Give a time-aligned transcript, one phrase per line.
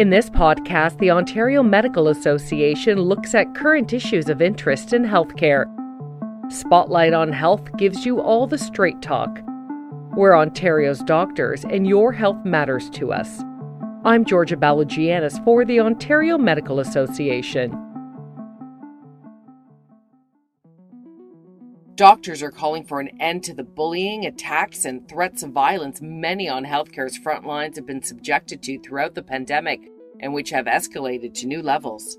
[0.00, 5.66] In this podcast, the Ontario Medical Association looks at current issues of interest in healthcare.
[6.50, 9.28] Spotlight on Health gives you all the straight talk.
[10.16, 13.42] We're Ontario's doctors, and your health matters to us.
[14.02, 17.70] I'm Georgia Balagianis for the Ontario Medical Association.
[21.94, 26.48] Doctors are calling for an end to the bullying, attacks, and threats of violence many
[26.48, 29.82] on healthcare's front lines have been subjected to throughout the pandemic
[30.20, 32.18] and which have escalated to new levels.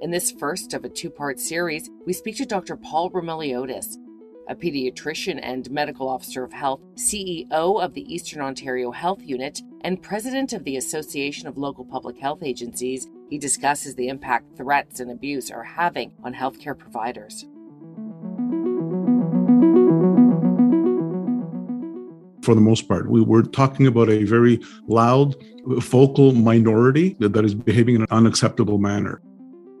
[0.00, 2.76] In this first of a two part series, we speak to Dr.
[2.76, 3.96] Paul Roumeliotis,
[4.48, 10.02] a pediatrician and medical officer of health, CEO of the Eastern Ontario Health Unit, and
[10.02, 13.08] president of the Association of Local Public Health Agencies.
[13.30, 17.46] He discusses the impact threats and abuse are having on healthcare providers.
[22.44, 23.08] For the most part.
[23.10, 25.34] We were talking about a very loud,
[25.66, 29.20] vocal minority that, that is behaving in an unacceptable manner.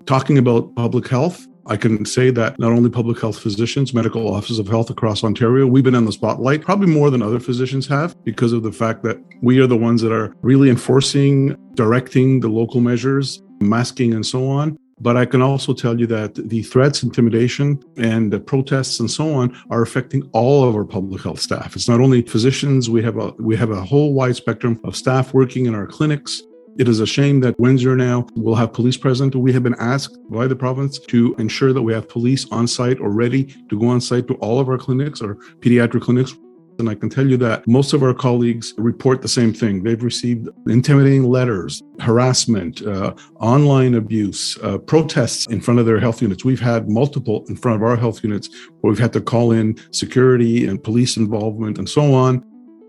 [0.06, 4.58] Talking about public health, I can say that not only public health physicians, medical offices
[4.58, 8.22] of health across Ontario, we've been in the spotlight probably more than other physicians have
[8.22, 12.48] because of the fact that we are the ones that are really enforcing, directing the
[12.48, 14.78] local measures, masking, and so on.
[15.04, 19.34] But I can also tell you that the threats, intimidation, and the protests and so
[19.34, 21.76] on are affecting all of our public health staff.
[21.76, 25.34] It's not only physicians, we have a we have a whole wide spectrum of staff
[25.34, 26.40] working in our clinics.
[26.78, 29.36] It is a shame that Windsor now will have police present.
[29.36, 32.98] We have been asked by the province to ensure that we have police on site
[32.98, 36.34] or ready to go on site to all of our clinics or pediatric clinics
[36.78, 39.82] and I can tell you that most of our colleagues report the same thing.
[39.82, 46.20] They've received intimidating letters, harassment, uh, online abuse, uh, protests in front of their health
[46.22, 46.44] units.
[46.44, 48.48] We've had multiple in front of our health units
[48.80, 52.44] where we've had to call in security and police involvement and so on.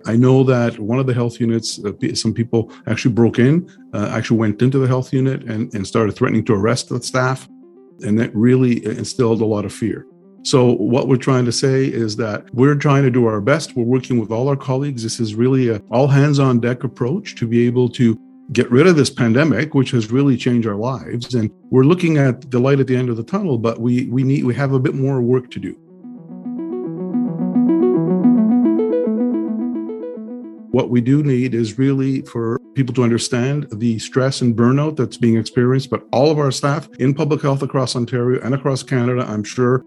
[0.08, 4.10] I know that one of the health units, uh, some people actually broke in, uh,
[4.12, 7.48] actually went into the health unit and, and started threatening to arrest the staff.
[8.02, 10.06] And that really instilled a lot of fear.
[10.46, 13.76] So, what we're trying to say is that we're trying to do our best.
[13.76, 15.02] We're working with all our colleagues.
[15.02, 18.16] This is really a all hands on deck approach to be able to
[18.52, 21.34] get rid of this pandemic, which has really changed our lives.
[21.34, 24.22] And we're looking at the light at the end of the tunnel, but we, we
[24.22, 25.72] need, we have a bit more work to do.
[30.70, 35.18] What we do need is really for people to understand the stress and burnout that's
[35.18, 39.26] being experienced, but all of our staff in public health across Ontario and across Canada,
[39.28, 39.84] I'm sure,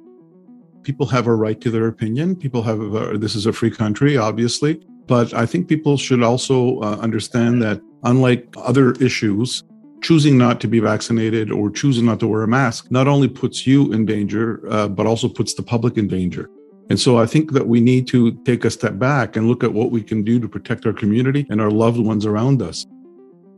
[0.89, 2.35] people have a right to their opinion.
[2.35, 4.81] People have, a, this is a free country, obviously.
[5.07, 9.65] But I think people should also uh, understand that, unlike other issues,
[10.01, 13.67] choosing not to be vaccinated or choosing not to wear a mask not only puts
[13.67, 16.49] you in danger, uh, but also puts the public in danger.
[16.89, 19.75] And so I think that we need to take a step back and look at
[19.75, 22.87] what we can do to protect our community and our loved ones around us.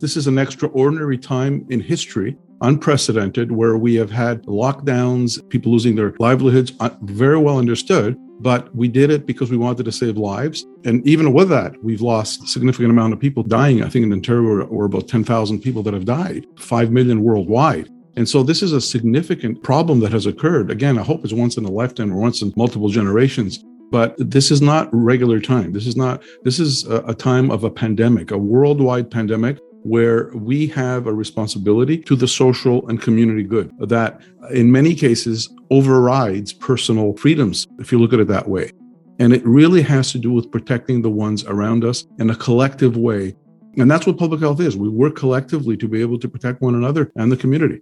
[0.01, 5.95] This is an extraordinary time in history unprecedented where we have had lockdowns, people losing
[5.95, 8.17] their livelihoods, uh, very well understood.
[8.39, 10.65] But we did it because we wanted to save lives.
[10.83, 13.83] And even with that, we've lost a significant amount of people dying.
[13.83, 17.87] I think in Ontario, we're about 10,000 people that have died, 5 million worldwide.
[18.15, 20.71] And so this is a significant problem that has occurred.
[20.71, 23.63] Again, I hope it's once in a lifetime or once in multiple generations.
[23.91, 25.73] But this is not regular time.
[25.73, 30.29] This is not, this is a, a time of a pandemic, a worldwide pandemic where
[30.33, 34.21] we have a responsibility to the social and community good that
[34.51, 38.71] in many cases overrides personal freedoms, if you look at it that way.
[39.19, 42.97] And it really has to do with protecting the ones around us in a collective
[42.97, 43.35] way.
[43.77, 44.75] And that's what public health is.
[44.75, 47.81] We work collectively to be able to protect one another and the community.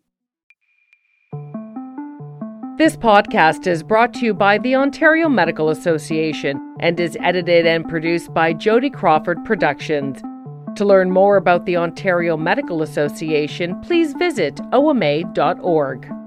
[2.77, 7.87] This podcast is brought to you by the Ontario Medical Association and is edited and
[7.87, 10.21] produced by Jody Crawford Productions.
[10.79, 16.18] To learn more about the Ontario Medical Association, please visit oma.org.